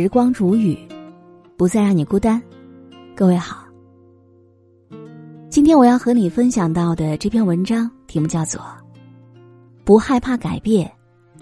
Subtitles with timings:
[0.00, 0.78] 时光煮雨，
[1.58, 2.42] 不再让你孤单。
[3.14, 3.66] 各位好，
[5.50, 8.62] 今天我要和你分享到的这篇文章题目叫做
[9.84, 10.90] 《不害怕改变，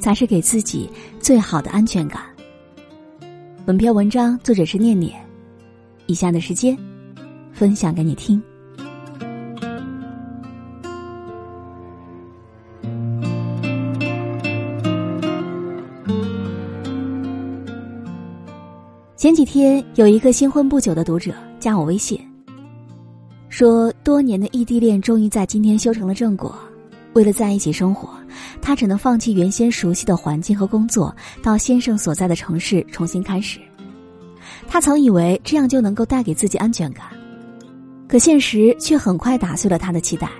[0.00, 0.90] 才是给自己
[1.20, 2.20] 最好的安全感》。
[3.64, 5.24] 本篇文章作者是念念，
[6.06, 6.76] 以下的时间
[7.52, 8.42] 分享给你听。
[19.18, 22.16] 前几天有一个新婚不久的读者加我微信，
[23.48, 26.56] 说多年的异地恋终于在今天修成了正果。
[27.14, 28.10] 为了在一起生活，
[28.62, 31.12] 他只能放弃原先熟悉的环境和工作，
[31.42, 33.58] 到先生所在的城市重新开始。
[34.68, 37.06] 他曾以为这样就能够带给自己安全感，
[38.06, 40.30] 可现实却很快打碎了他的期待。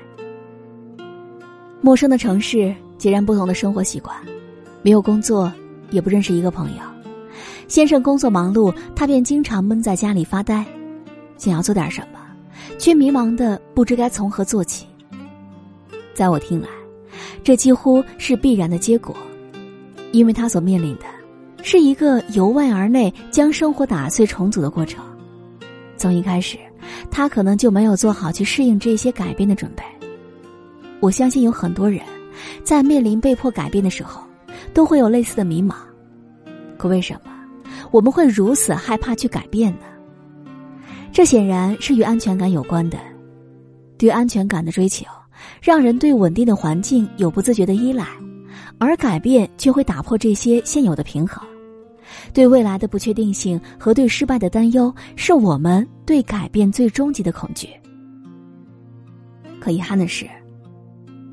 [1.80, 4.17] 陌生的城市，截然不同的生活习惯，
[4.83, 5.52] 没有工作，
[5.91, 6.97] 也不认识一个朋友。
[7.69, 10.64] 先生工作忙碌，他便经常闷在家里发呆，
[11.36, 12.19] 想要做点什么，
[12.78, 14.86] 却迷茫的不知该从何做起。
[16.14, 16.69] 在我听来，
[17.44, 19.14] 这几乎是必然的结果，
[20.12, 21.05] 因为他所面临的，
[21.62, 25.05] 是一个由外而内将生活打碎重组的过程。
[25.98, 26.56] 从一开始，
[27.11, 29.83] 他可能就没有做好去适应这些改变的准备。
[31.00, 32.00] 我相信有很多人，
[32.64, 34.22] 在面临被迫改变的时候，
[34.72, 35.74] 都会有类似的迷茫。
[36.78, 37.27] 可为什么？
[37.90, 39.86] 我们会如此害怕去改变呢？
[41.12, 42.98] 这显然是与安全感有关的。
[43.96, 45.04] 对安全感的追求，
[45.60, 48.06] 让人对稳定的环境有不自觉的依赖，
[48.78, 51.44] 而改变却会打破这些现有的平衡。
[52.32, 57.68] 对未来的不确定性和对失败的担忧，是我们对改变最终极的恐惧。
[59.60, 60.26] 可遗憾的是，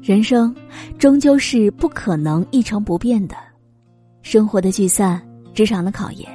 [0.02, 0.54] 人生
[0.98, 3.36] 终究是不可能一成不变的，
[4.24, 5.22] 生活的聚散，
[5.54, 6.35] 职场的考验。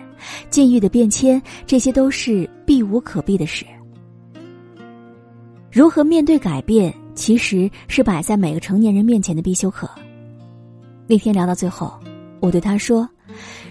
[0.50, 3.64] 境遇的变迁，这些都是避无可避的事。
[5.70, 9.88] 如何面对改变，其实是摆在每个成年人面前的必修课。
[11.06, 11.94] 那天聊到最后，
[12.40, 13.08] 我对他说：“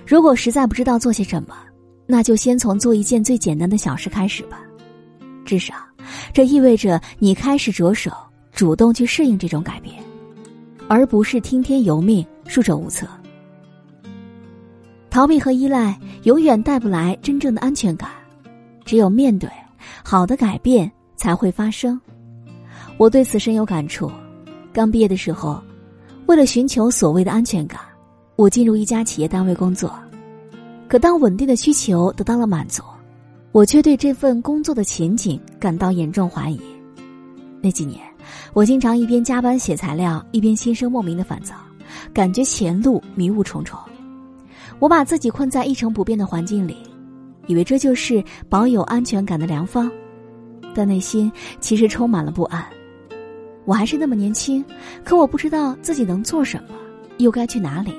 [0.07, 1.55] 如果实在不知道做些什么，
[2.05, 4.61] 那就先从做一件最简单的小事开始吧。
[5.43, 5.73] 至少，
[6.33, 8.11] 这意味着你开始着手
[8.53, 9.95] 主动去适应这种改变，
[10.87, 13.05] 而不是听天由命、束手无策。”
[15.09, 18.09] 逃避和依赖永远带不来真正的安全感，
[18.85, 19.49] 只有面对，
[20.03, 21.99] 好的改变才会发生。
[22.97, 24.11] 我对此深有感触。
[24.71, 25.61] 刚毕业的时候，
[26.27, 27.79] 为了寻求所谓的安全感，
[28.35, 29.91] 我进入一家企业单位工作。
[30.87, 32.83] 可当稳定的需求得到了满足，
[33.51, 36.61] 我却对这份工作的前景感到严重怀疑。
[37.61, 37.99] 那几年，
[38.53, 41.55] 我经常一边加班写材料，一边心生莫名的烦躁，
[42.13, 43.77] 感觉前路迷雾重重。
[44.77, 46.77] 我把自己困在一成不变的环境里，
[47.47, 49.91] 以为这就是保有安全感的良方，
[50.75, 52.63] 但内心其实充满了不安。
[53.65, 54.63] 我还是那么年轻，
[55.03, 56.75] 可我不知道自己能做什么，
[57.17, 57.93] 又该去哪里，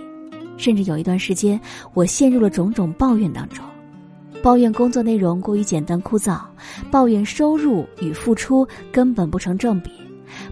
[0.56, 1.60] 甚至有一段时间，
[1.94, 3.64] 我陷入了种种抱怨当中，
[4.42, 6.40] 抱怨工作内容过于简单枯燥，
[6.90, 9.90] 抱怨收入与付出根本不成正比，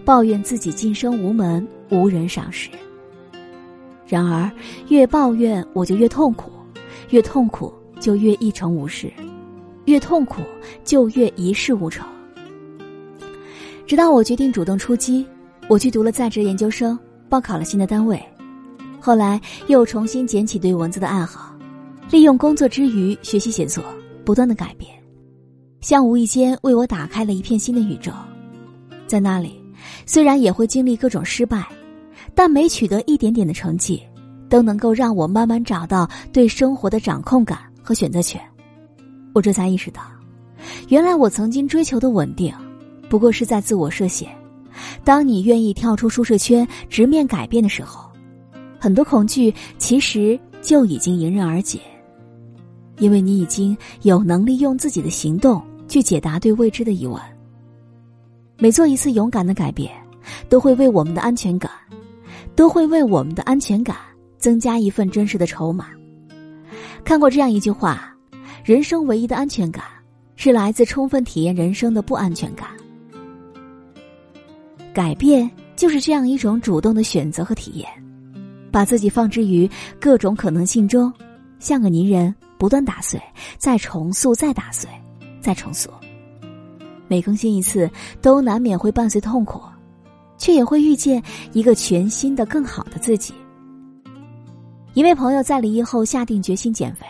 [0.05, 2.69] 抱怨自己晋升无门，无人赏识。
[4.09, 4.51] 然而，
[4.87, 6.49] 越抱怨我就越痛苦，
[7.11, 8.75] 越痛苦就越一成。
[8.75, 9.13] 无事，
[9.85, 10.41] 越痛苦
[10.83, 12.07] 就越一事无成。
[13.85, 15.23] 直到我决定主动出击，
[15.67, 16.97] 我去读了在职研究生，
[17.29, 18.19] 报考了新的单位，
[18.99, 21.55] 后来又重新捡起对文字的爱好，
[22.09, 23.83] 利用工作之余学习写作，
[24.25, 24.91] 不断的改变，
[25.81, 28.11] 像无意间为我打开了一片新的宇宙。
[29.05, 29.61] 在那里，
[30.07, 31.63] 虽然也会经历各种失败。
[32.35, 34.01] 但每取得一点点的成绩，
[34.49, 38.41] 都能够让我慢慢找到对生活的掌控感和选择权。
[39.33, 40.01] 我这才意识到，
[40.87, 42.53] 原来我曾经追求的稳定，
[43.09, 44.29] 不过是在自我设限。
[45.03, 48.09] 当你愿意跳出舒适圈，直面改变的时候，
[48.79, 51.79] 很多恐惧其实就已经迎刃而解，
[52.97, 57.21] 因为你已经有能力用自己的行动去解答对未知的疑问。
[58.57, 59.91] 每做一次勇敢的改变，
[60.49, 61.69] 都会为我们的安全感。
[62.59, 63.95] 都会为我们的安全感
[64.37, 65.91] 增加一份真实的筹码。
[67.05, 68.13] 看过这样一句话
[68.65, 69.85] ：“人生唯一的安全感，
[70.35, 72.67] 是来自充分体验人生的不安全感。”
[74.93, 77.87] 改变就是这样一种主动的选择和体验，
[78.73, 79.65] 把自己放置于
[79.97, 81.13] 各种可能性中，
[81.59, 83.17] 像个泥人，不断打碎，
[83.57, 84.89] 再重塑，再打碎，
[85.39, 85.89] 再重塑。
[87.07, 87.89] 每更新一次，
[88.21, 89.61] 都难免会伴随痛苦。
[90.39, 91.21] 却也会遇见
[91.53, 93.31] 一个全新的、更好的自己。
[94.95, 97.05] 一位朋友在离异后下定决心减肥，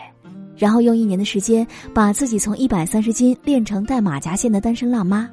[0.54, 5.26] 然后用一年的时间把自己从一百三十斤练成带马甲线的单身辣妈。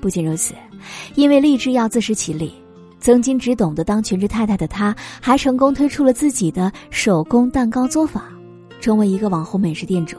[0.00, 0.52] 不仅如此，
[1.14, 2.52] 因为立志要自食其力，
[2.98, 8.22] 曾经只懂得当全职太太的她，还成功推出了自己的手工蛋糕作坊，
[8.80, 10.16] 成为一个网红美食店主。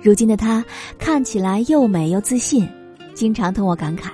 [0.00, 0.64] 如今的她
[0.98, 2.66] 看起来又美又自信，
[3.14, 4.10] 经常同我感慨：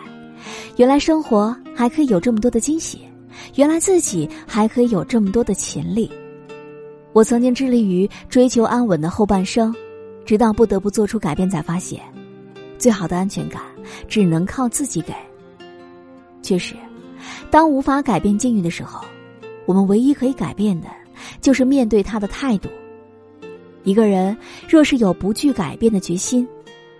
[0.76, 3.00] 原来生活还可以有这么多的惊喜，
[3.56, 6.10] 原来自己还可以有这么多的潜力。
[7.12, 9.74] 我曾经致力于追求安稳的后半生，
[10.24, 12.00] 直到不得不做出改变，才发现，
[12.78, 13.62] 最好的安全感
[14.08, 15.12] 只能靠自己给。
[16.42, 16.74] 确实，
[17.50, 19.04] 当无法改变境遇的时候，
[19.66, 20.88] 我们唯一可以改变的，
[21.40, 22.68] 就是面对他的态度。
[23.84, 24.36] 一个人
[24.68, 26.48] 若是有不惧改变的决心，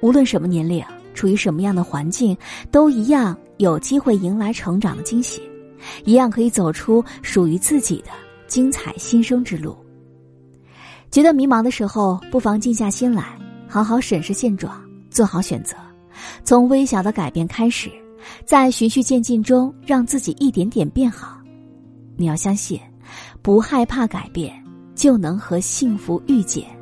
[0.01, 2.37] 无论什么年龄、处于什么样的环境，
[2.71, 5.43] 都一样有机会迎来成长的惊喜，
[6.05, 8.11] 一样可以走出属于自己的
[8.47, 9.77] 精彩新生之路。
[11.11, 13.39] 觉得迷茫的时候，不妨静下心来，
[13.69, 15.77] 好好审视现状，做好选择，
[16.43, 17.91] 从微小的改变开始，
[18.47, 21.39] 在循序渐进中让自己一点点变好。
[22.17, 22.81] 你要相信，
[23.43, 24.53] 不害怕改变，
[24.95, 26.82] 就能和幸福遇见。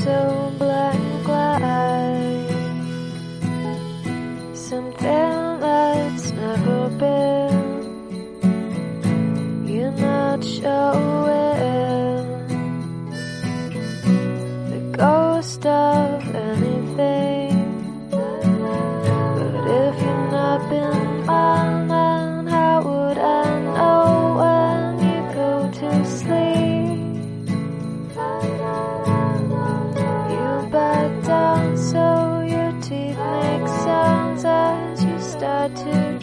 [0.00, 0.39] so
[35.68, 36.19] to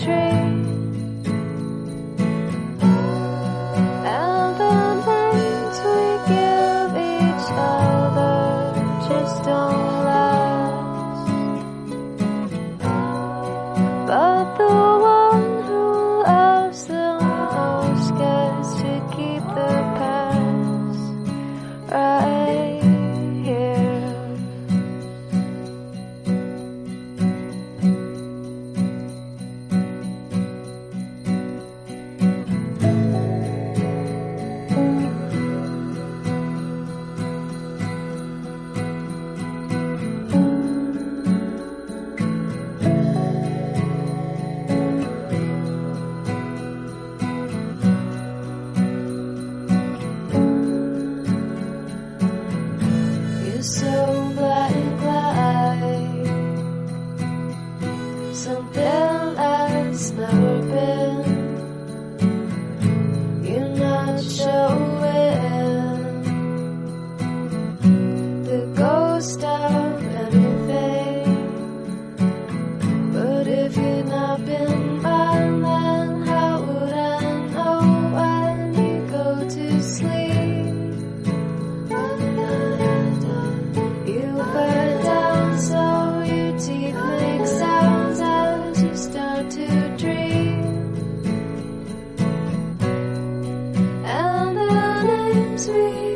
[95.67, 96.06] sweet.